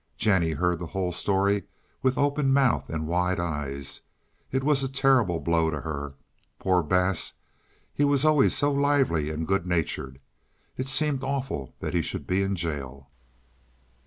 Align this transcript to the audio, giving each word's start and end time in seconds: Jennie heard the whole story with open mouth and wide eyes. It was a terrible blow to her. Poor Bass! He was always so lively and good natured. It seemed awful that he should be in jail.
Jennie 0.17 0.53
heard 0.53 0.79
the 0.79 0.87
whole 0.97 1.11
story 1.11 1.65
with 2.01 2.17
open 2.17 2.51
mouth 2.51 2.89
and 2.89 3.07
wide 3.07 3.39
eyes. 3.39 4.01
It 4.51 4.63
was 4.63 4.81
a 4.81 4.89
terrible 4.89 5.39
blow 5.39 5.69
to 5.69 5.81
her. 5.81 6.15
Poor 6.57 6.81
Bass! 6.81 7.33
He 7.93 8.03
was 8.03 8.25
always 8.25 8.57
so 8.57 8.73
lively 8.73 9.29
and 9.29 9.45
good 9.45 9.67
natured. 9.67 10.19
It 10.75 10.87
seemed 10.87 11.21
awful 11.23 11.75
that 11.81 11.93
he 11.93 12.01
should 12.01 12.25
be 12.25 12.41
in 12.41 12.55
jail. 12.55 13.09